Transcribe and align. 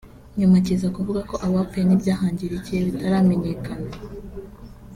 nyuma 0.39 0.55
kiza 0.65 0.87
kuvuga 0.95 1.21
ko 1.29 1.35
abapfuye 1.45 1.83
n’ibyahangirikiye 1.85 2.79
bitaramenyekana 2.87 3.89